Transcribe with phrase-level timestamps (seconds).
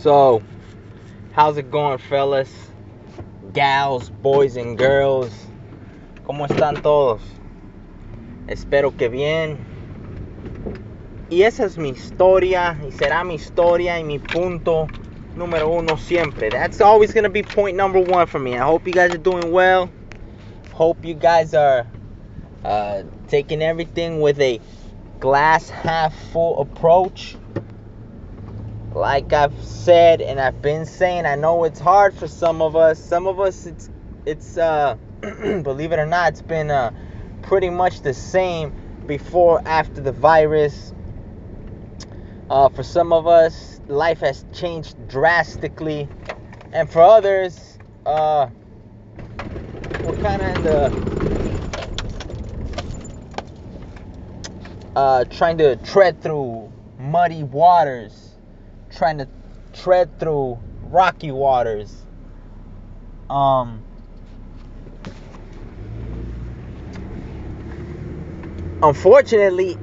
[0.00, 0.42] So,
[1.32, 2.48] how's it going, fellas,
[3.52, 5.32] gals, boys, and girls?
[6.24, 7.20] ¿Cómo están todos?
[8.46, 9.58] Espero que bien.
[11.30, 14.86] Y esa es mi historia, y será mi historia y mi punto
[15.34, 16.48] número uno siempre.
[16.48, 18.54] That's always gonna be point number one for me.
[18.54, 19.90] I hope you guys are doing well.
[20.74, 21.88] Hope you guys are
[22.64, 24.60] uh, taking everything with a
[25.18, 27.36] glass half full approach.
[28.98, 32.98] Like I've said and I've been saying, I know it's hard for some of us.
[32.98, 33.90] Some of us, it's
[34.26, 36.90] it's uh, believe it or not, it's been uh,
[37.42, 38.72] pretty much the same
[39.06, 40.92] before after the virus.
[42.50, 46.08] Uh, for some of us, life has changed drastically,
[46.72, 48.48] and for others, uh,
[50.04, 51.08] we're kind of in the
[54.96, 58.27] uh, trying to tread through muddy waters,
[58.96, 59.28] trying to
[59.72, 61.94] tread through rocky waters.
[63.30, 63.82] Um,
[68.82, 69.76] unfortunately,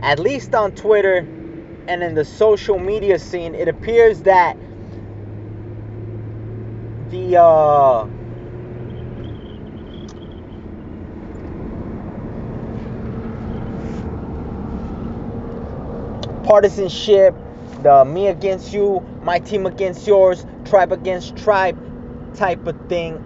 [0.00, 1.18] at least on Twitter
[1.88, 4.56] and in the social media scene, it appears that
[7.10, 8.06] the uh,
[16.44, 17.34] partisanship,
[17.82, 21.76] the me against you, my team against yours, tribe against tribe
[22.34, 23.22] type of thing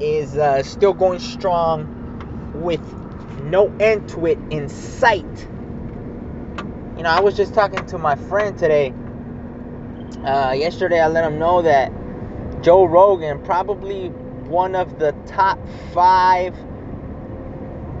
[0.00, 2.80] is uh, still going strong with
[3.42, 5.48] no end to it in sight.
[6.96, 8.92] You know, I was just talking to my friend today.
[10.24, 11.92] Uh, yesterday, I let him know that
[12.62, 14.08] Joe Rogan, probably
[14.48, 15.58] one of the top
[15.92, 16.54] five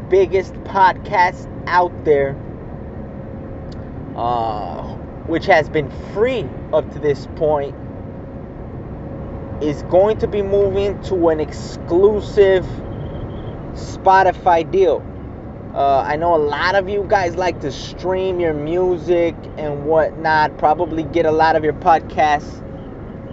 [0.08, 2.36] biggest podcasts out there,
[4.16, 4.96] uh,
[5.28, 7.74] which has been free up to this point,
[9.62, 12.64] is going to be moving to an exclusive
[13.74, 15.04] Spotify deal.
[15.74, 20.58] Uh, I know a lot of you guys like to stream your music and whatnot,
[20.58, 22.64] probably get a lot of your podcasts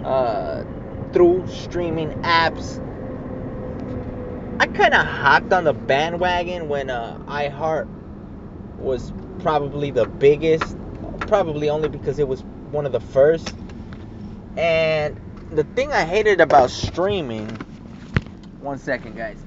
[0.04, 0.62] uh,
[1.12, 2.82] through streaming apps.
[4.60, 7.88] I kind of hopped on the bandwagon when uh, iHeart
[8.78, 10.76] was probably the biggest,
[11.26, 13.54] probably only because it was one of the first.
[14.56, 15.20] And
[15.50, 17.48] the thing I hated about streaming,
[18.60, 19.38] one second, guys.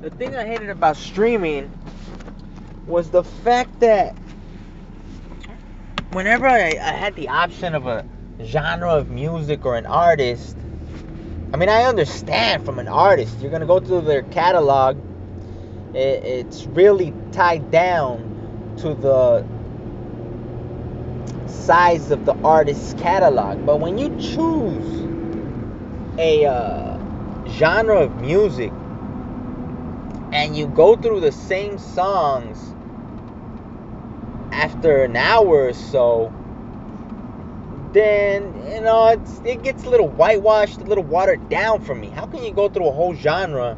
[0.00, 1.70] The thing I hated about streaming
[2.86, 4.16] was the fact that
[6.12, 8.04] whenever I, I had the option of a
[8.44, 10.56] genre of music or an artist,
[11.52, 14.96] I mean, I understand from an artist, you're gonna go through their catalog.
[15.94, 19.46] It, it's really tied down to the
[21.64, 23.64] size of the artist's catalog.
[23.64, 25.02] But when you choose
[26.18, 26.98] a uh,
[27.48, 28.72] genre of music
[30.32, 32.74] and you go through the same songs
[34.50, 36.32] after an hour or so,
[37.92, 39.08] then you know
[39.44, 42.08] it gets a little whitewashed, a little watered down for me.
[42.08, 43.76] How can you go through a whole genre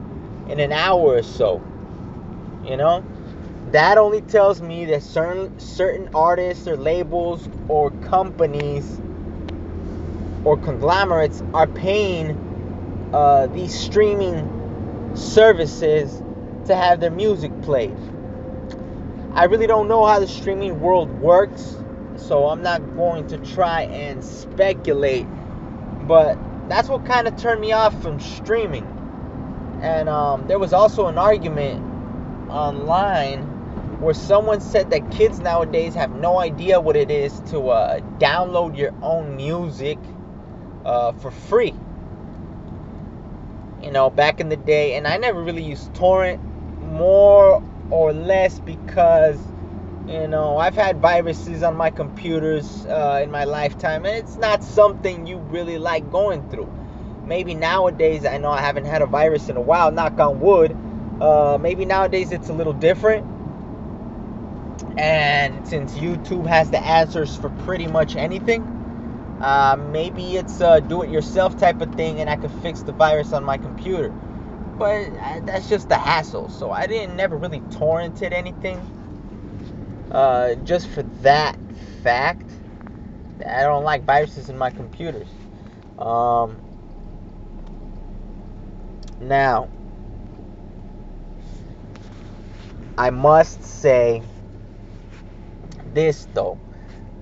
[0.49, 1.63] in an hour or so?
[2.65, 3.05] You know,
[3.75, 9.01] that only tells me that certain certain artists or labels or companies
[10.45, 16.23] or conglomerates are paying uh, these streaming services
[16.67, 17.97] to have their music played.
[19.33, 21.77] I really don't know how the streaming world works,
[22.17, 25.27] so I'm not going to try and speculate.
[26.07, 28.87] But that's what kind of turned me off from streaming.
[29.83, 31.83] And um, there was also an argument
[32.49, 33.54] online
[34.05, 38.77] where someone said that kids nowadays have no idea what it is to uh, download
[38.77, 39.99] your own music
[40.85, 41.75] uh, for free.
[43.83, 46.43] You know, back in the day, and I never really used torrent
[46.83, 49.39] more or less because
[50.07, 54.63] you know I've had viruses on my computers uh, in my lifetime, and it's not
[54.63, 56.71] something you really like going through.
[57.25, 59.91] Maybe nowadays, I know I haven't had a virus in a while.
[59.91, 60.77] Knock on wood.
[61.21, 63.34] Uh, maybe nowadays it's a little different.
[64.97, 68.63] And since YouTube has the answers for pretty much anything,
[69.41, 73.45] uh, maybe it's a do-it-yourself type of thing, and I could fix the virus on
[73.45, 74.13] my computer
[74.79, 76.49] but uh, that's just the hassle.
[76.49, 78.81] So I didn't never really torrented anything.
[80.11, 81.57] Uh, just for that
[82.03, 82.51] fact,
[83.47, 85.29] I don't like viruses in my computers.
[85.99, 86.59] Um,
[89.21, 89.69] now,
[92.99, 94.23] I must say
[95.95, 96.59] this though.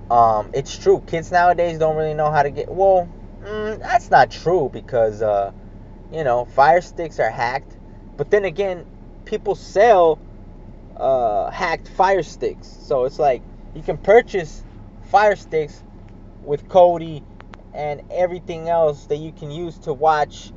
[0.09, 1.01] Um, it's true.
[1.07, 2.71] Kids nowadays don't really know how to get.
[2.71, 3.09] Well,
[3.41, 5.51] mm, that's not true because, uh,
[6.11, 7.75] you know, fire sticks are hacked.
[8.17, 8.85] But then again,
[9.25, 10.19] people sell
[10.97, 12.67] uh, hacked fire sticks.
[12.67, 13.41] So it's like
[13.73, 14.63] you can purchase
[15.09, 15.81] fire sticks
[16.43, 17.23] with Kodi
[17.73, 20.51] and everything else that you can use to watch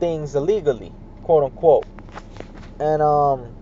[0.00, 1.86] things illegally, quote unquote.
[2.80, 3.54] And um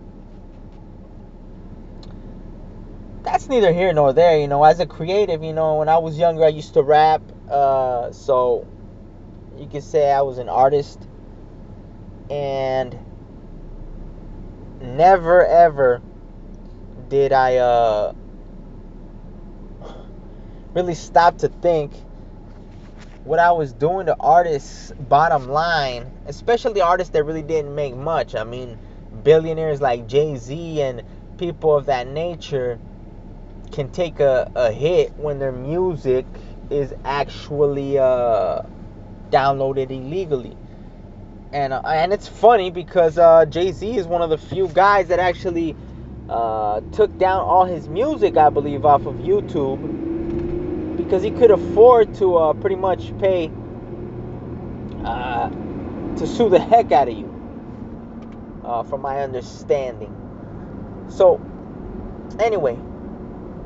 [3.27, 4.63] that's neither here nor there, you know.
[4.63, 8.65] As a creative, you know, when I was younger I used to rap, uh so
[9.57, 11.07] you could say I was an artist
[12.29, 12.97] and
[14.81, 16.01] never ever
[17.09, 18.13] did I uh
[20.73, 21.91] really stop to think
[23.25, 28.35] what I was doing to artists bottom line, especially artists that really didn't make much.
[28.35, 28.77] I mean,
[29.23, 31.03] billionaires like Jay-Z and
[31.37, 32.79] people of that nature
[33.71, 36.25] can take a, a hit when their music
[36.69, 38.61] is actually uh,
[39.29, 40.57] downloaded illegally.
[41.53, 45.19] And uh, and it's funny because uh, Jay-Z is one of the few guys that
[45.19, 45.75] actually
[46.29, 52.13] uh, took down all his music, I believe, off of YouTube because he could afford
[52.15, 53.49] to uh, pretty much pay
[55.05, 55.49] uh,
[56.17, 57.27] to sue the heck out of you,
[58.89, 60.13] from my understanding.
[61.09, 61.39] So,
[62.39, 62.77] anyway,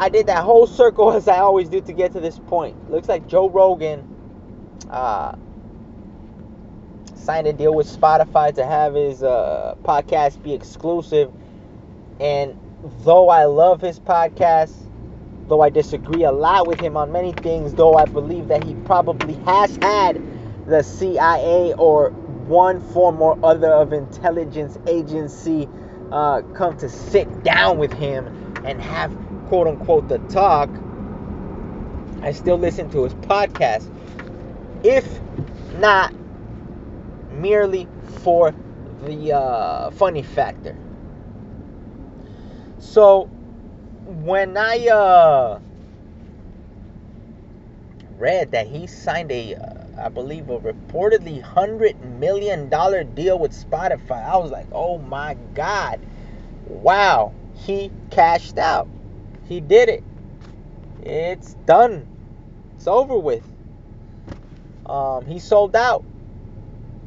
[0.02, 2.90] I did that whole circle as I always do to get to this point.
[2.90, 4.04] Looks like Joe Rogan
[4.90, 5.36] uh,
[7.16, 11.32] signed a deal with Spotify to have his uh, podcast be exclusive.
[12.20, 12.58] And
[13.04, 14.74] though I love his podcast,
[15.48, 18.74] though I disagree a lot with him on many things, though I believe that he
[18.86, 20.20] probably has had
[20.66, 22.10] the CIA or
[22.48, 25.70] one form or other of intelligence agency
[26.12, 28.28] uh, come to sit down with him
[28.66, 29.16] and have
[29.52, 30.70] quote unquote the talk,
[32.22, 33.92] I still listen to his podcast.
[34.82, 35.06] If
[35.78, 36.14] not
[37.34, 37.86] merely
[38.24, 38.56] for
[39.04, 40.74] the uh, funny factor.
[42.80, 43.26] So
[44.06, 45.60] when I uh,
[48.18, 53.52] read that he signed a, uh, I believe, a reportedly hundred million dollar deal with
[53.52, 56.00] Spotify, I was like, oh my god,
[56.68, 58.88] wow, he cashed out.
[59.52, 60.02] He did it.
[61.04, 62.08] It's done.
[62.78, 63.44] It's over with.
[64.86, 66.06] Um, he sold out.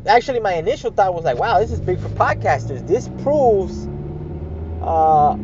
[0.04, 2.86] Actually, my initial thought was like, wow, this is big for podcasters.
[2.86, 3.86] This proves
[4.82, 5.36] uh,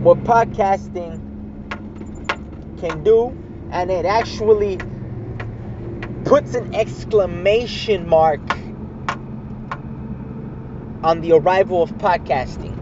[0.00, 1.20] what podcasting
[2.80, 3.38] can do,
[3.70, 4.78] and it actually
[6.24, 8.40] puts an exclamation mark
[11.04, 12.78] on the arrival of podcasting.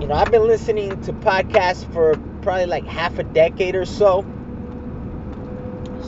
[0.00, 2.14] You know, I've been listening to podcasts for
[2.44, 4.24] probably like half a decade or so.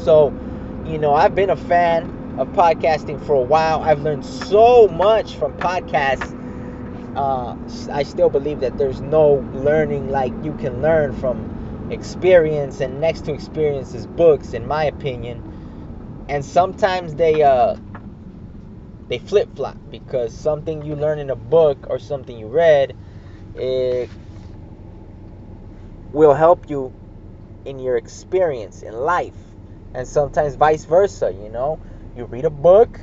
[0.04, 0.32] So,
[0.86, 2.04] you know, I've been a fan
[2.38, 3.82] of podcasting for a while.
[3.82, 6.36] I've learned so much from podcasts
[7.16, 7.56] uh,
[7.90, 13.24] I still believe that there's no learning like you can learn from experience, and next
[13.24, 15.42] to experience is books, in my opinion.
[16.28, 17.76] And sometimes they uh,
[19.08, 22.94] they flip flop because something you learn in a book or something you read,
[23.54, 24.10] it
[26.16, 26.92] will help you
[27.66, 29.36] in your experience in life,
[29.94, 31.30] and sometimes vice versa.
[31.30, 31.78] You know,
[32.16, 32.98] you read a book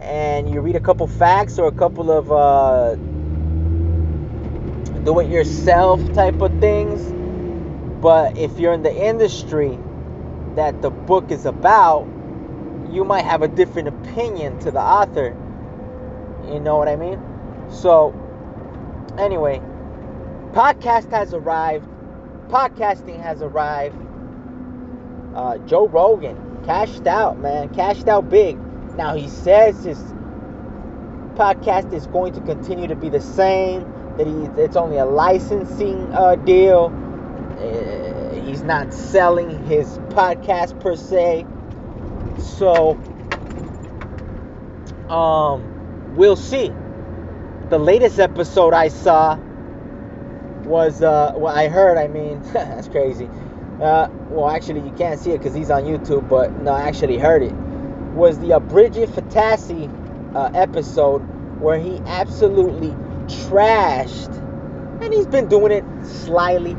[0.00, 2.94] and you read a couple facts or a couple of uh,
[5.04, 7.12] do it yourself type of things.
[8.00, 9.78] But if you're in the industry
[10.56, 12.08] that the book is about,
[12.90, 15.36] you might have a different opinion to the author.
[16.50, 17.20] You know what I mean?
[17.70, 18.14] So,
[19.18, 19.60] anyway,
[20.52, 21.86] podcast has arrived.
[22.50, 23.96] Podcasting has arrived.
[25.34, 27.72] Uh, Joe Rogan cashed out, man.
[27.72, 28.58] Cashed out big.
[28.96, 29.98] Now, he says his
[31.34, 33.82] podcast is going to continue to be the same
[34.16, 36.92] that he it's only a licensing uh, deal.
[37.58, 41.46] Uh, he's not selling his podcast per se.
[42.38, 42.98] So
[45.08, 46.72] um, we'll see.
[47.68, 49.38] The latest episode I saw
[50.70, 51.98] was uh, well, I heard.
[51.98, 53.28] I mean, that's crazy.
[53.82, 57.18] Uh, well, actually, you can't see it because he's on YouTube, but no, I actually
[57.18, 57.52] heard it.
[58.14, 59.90] Was the uh, Bridget Phetasy
[60.34, 61.18] uh, episode
[61.60, 62.90] where he absolutely
[63.26, 64.34] trashed,
[65.02, 66.76] and he's been doing it slyly,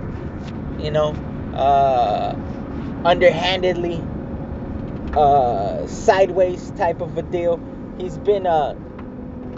[0.80, 1.14] you know,
[1.54, 2.36] uh,
[3.04, 4.02] underhandedly,
[5.16, 7.60] uh, sideways type of a deal.
[8.00, 8.74] He's been uh,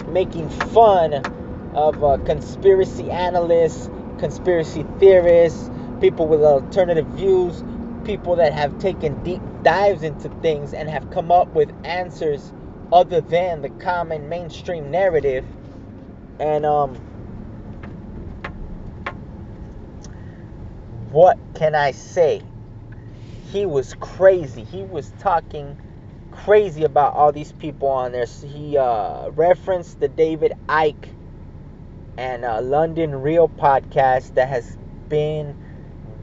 [0.10, 1.13] making fun
[1.75, 5.70] of uh, conspiracy analysts, conspiracy theorists,
[6.01, 7.63] people with alternative views,
[8.03, 12.51] people that have taken deep dives into things and have come up with answers
[12.91, 15.46] other than the common mainstream narrative.
[16.39, 16.96] And um
[21.12, 22.41] what can I say?
[23.51, 24.63] He was crazy.
[24.63, 25.77] He was talking
[26.32, 28.25] crazy about all these people on there.
[28.25, 31.10] He uh, referenced the David Icke
[32.17, 34.77] and uh, London Real podcast that has
[35.10, 35.55] been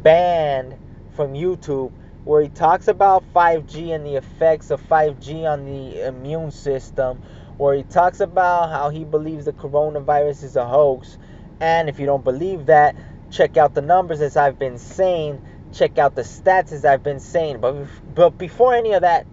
[0.02, 0.76] banned
[1.14, 1.92] from YouTube,
[2.24, 7.20] where he talks about 5G and the effects of 5G on the immune system,
[7.56, 11.18] where he talks about how he believes the coronavirus is a hoax.
[11.60, 12.96] And if you don't believe that,
[13.30, 15.42] check out the numbers as I've been saying,
[15.72, 17.60] check out the stats as I've been saying.
[17.60, 19.26] But, but before any of that,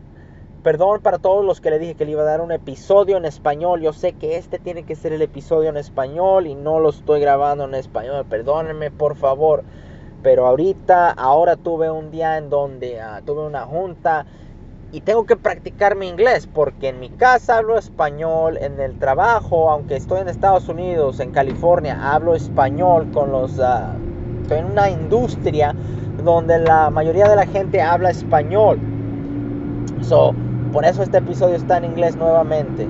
[0.64, 3.26] perdón para todos los que le dije que le iba a dar un episodio en
[3.26, 3.82] español.
[3.82, 7.22] Yo sé que este tiene que ser el episodio en español y no lo estoy
[7.22, 8.26] grabando en español.
[8.30, 9.64] Perdónenme, por favor.
[10.24, 14.26] Pero ahorita, ahora tuve un día en donde uh, tuve una junta
[14.92, 19.70] y tengo que practicar mi inglés porque en mi casa hablo español, en el trabajo,
[19.70, 23.58] aunque estoy en Estados Unidos, en California, hablo español con los...
[23.58, 25.76] Uh, estoy en una industria
[26.24, 28.80] donde la mayoría de la gente habla español.
[30.02, 30.34] So,
[30.72, 32.88] por eso este episodio está en inglés nuevamente.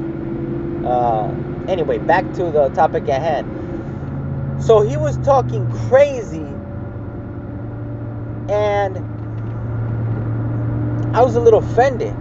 [0.83, 1.29] Uh,
[1.67, 3.47] anyway, back to the topic at hand.
[4.59, 6.45] So he was talking crazy
[8.49, 8.97] and
[11.15, 12.15] I was a little offended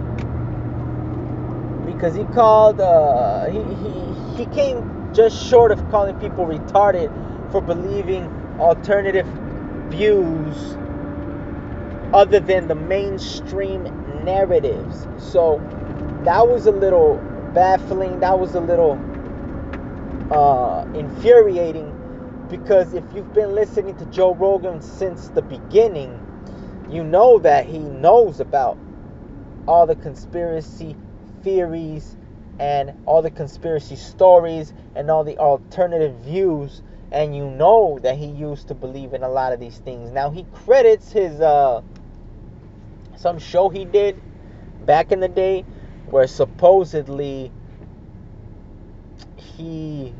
[1.85, 7.11] because he called uh, he, he he came just short of calling people retarded
[7.51, 8.25] for believing
[8.59, 9.27] alternative
[9.89, 10.77] views
[12.13, 13.85] other than the mainstream
[14.27, 15.07] narratives.
[15.17, 15.57] So
[16.25, 17.15] that was a little
[17.53, 18.19] baffling.
[18.19, 18.99] That was a little
[20.29, 21.93] uh, infuriating
[22.49, 26.19] because if you've been listening to Joe Rogan since the beginning,
[26.89, 28.77] you know that he knows about
[29.67, 30.95] all the conspiracy
[31.43, 32.17] theories
[32.59, 36.81] and all the conspiracy stories and all the alternative views
[37.11, 40.29] and you know that he used to believe in a lot of these things now
[40.29, 41.81] he credits his uh
[43.17, 44.21] some show he did
[44.85, 45.65] back in the day
[46.05, 47.51] where supposedly
[49.35, 50.13] he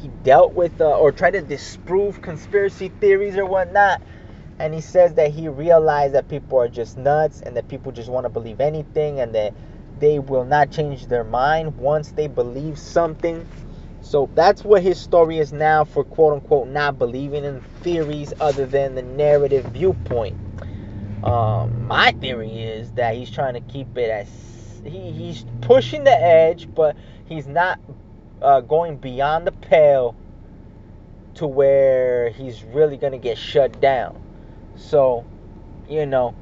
[0.00, 4.02] he dealt with uh, or tried to disprove conspiracy theories or whatnot
[4.58, 8.08] and he says that he realized that people are just nuts and that people just
[8.08, 9.54] want to believe anything and that
[9.98, 13.46] they will not change their mind once they believe something.
[14.00, 18.66] So that's what his story is now for quote unquote not believing in theories other
[18.66, 20.36] than the narrative viewpoint.
[21.24, 24.28] Um, my theory is that he's trying to keep it as
[24.84, 27.80] he, he's pushing the edge, but he's not
[28.42, 30.14] uh, going beyond the pale
[31.36, 34.22] to where he's really to get shut down.
[34.76, 35.24] So,
[35.88, 36.34] you know,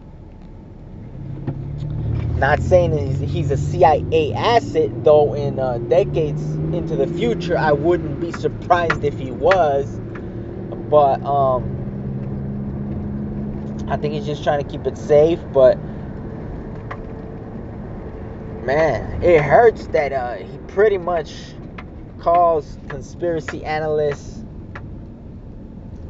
[2.37, 6.43] not saying he's, he's a CIA asset, though, in uh, decades
[6.75, 10.01] into the future, I wouldn't be surprised if he was.
[10.91, 11.72] But, um,
[13.93, 15.77] I think he's just trying to keep it safe, but
[18.65, 21.35] man, it hurts that uh, he pretty much
[22.19, 24.47] calls conspiracy analysts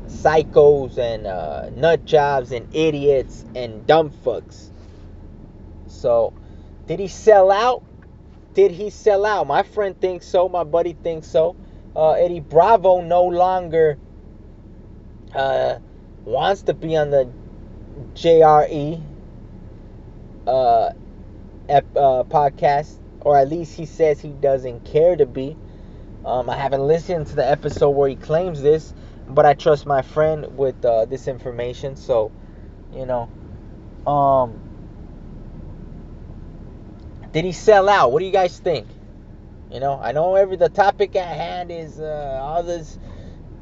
[0.06, 4.70] psychos and uh, nut jobs and idiots and dumb fucks.
[5.88, 6.32] So,
[6.86, 7.82] did he sell out?
[8.54, 9.48] Did he sell out?
[9.48, 10.48] My friend thinks so.
[10.48, 11.56] My buddy thinks so.
[11.96, 13.98] Uh, Eddie Bravo no longer
[15.34, 15.80] uh,
[16.24, 17.41] wants to be on the
[18.14, 19.00] JRE
[20.46, 20.90] uh,
[21.68, 25.56] ep- uh, podcast, or at least he says he doesn't care to be.
[26.24, 28.94] Um, I haven't listened to the episode where he claims this,
[29.28, 31.96] but I trust my friend with uh, this information.
[31.96, 32.30] So,
[32.94, 33.28] you know,
[34.06, 34.60] um,
[37.32, 38.12] did he sell out?
[38.12, 38.86] What do you guys think?
[39.70, 42.98] You know, I know every the topic at hand is uh, all this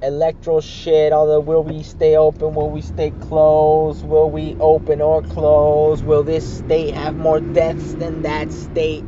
[0.02, 5.00] electro shit, all the will we stay open, will we stay closed, will we open
[5.00, 9.04] or close, will this state have more deaths than that state?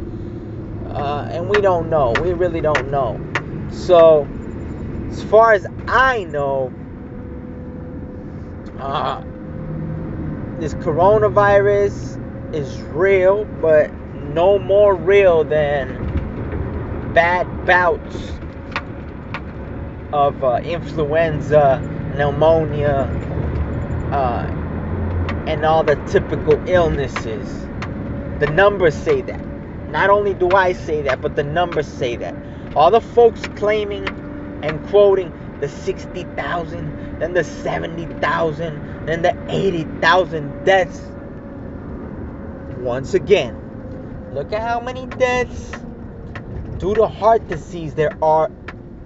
[0.89, 2.13] Uh, and we don't know.
[2.23, 3.19] We really don't know.
[3.71, 4.29] So,
[5.11, 6.73] as far as I know,
[8.79, 9.23] uh,
[10.61, 13.91] this coronavirus is real, but
[14.35, 15.99] no more real than
[17.15, 18.42] bad bouts
[20.13, 21.81] of uh, influenza,
[22.17, 23.09] pneumonia,
[24.13, 24.47] uh,
[25.47, 27.67] and all the typical illnesses.
[28.41, 29.41] The numbers say that.
[29.91, 32.35] Not only do I say that, but the numbers say that.
[32.75, 34.07] All the folks claiming
[34.63, 41.01] and quoting the 60,000, then the 70,000, then the 80,000 deaths.
[42.79, 43.57] Once again,
[44.35, 45.71] look at how many deaths
[46.79, 48.51] due to heart disease there are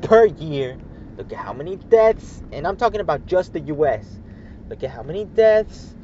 [0.02, 0.78] per year.
[1.16, 4.20] Look at how many deaths, and I'm talking about just the US.
[4.68, 5.94] Look at how many deaths,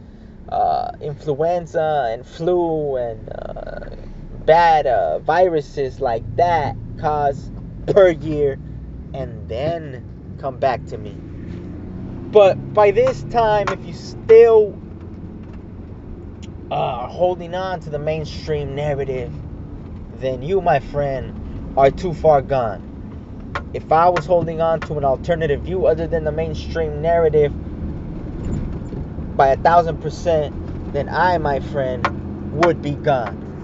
[0.48, 3.90] uh, influenza and flu and uh,
[4.46, 7.50] bad uh, viruses like that cause
[7.88, 8.58] per year,
[9.12, 11.14] and then come back to me.
[12.30, 14.78] But by this time, if you still
[16.70, 19.30] are holding on to the mainstream narrative,
[20.14, 22.91] then you, my friend, are too far gone.
[23.72, 27.52] If I was holding on to an alternative view other than the mainstream narrative
[29.36, 30.54] by a thousand percent,
[30.92, 32.06] then I, my friend,
[32.52, 33.54] would be gone.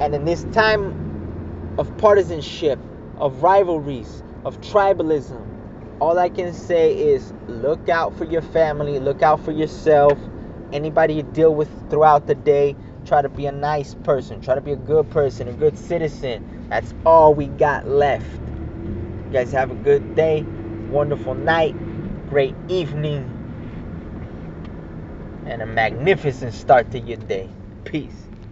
[0.00, 2.78] And in this time of partisanship,
[3.16, 5.40] of rivalries, of tribalism,
[6.00, 10.18] all I can say is look out for your family, look out for yourself.
[10.72, 14.60] Anybody you deal with throughout the day, try to be a nice person, try to
[14.60, 16.53] be a good person, a good citizen.
[16.68, 18.26] That's all we got left.
[19.26, 20.44] You guys have a good day,
[20.90, 21.74] wonderful night,
[22.28, 23.30] great evening,
[25.46, 27.48] and a magnificent start to your day.
[27.84, 28.28] Peace.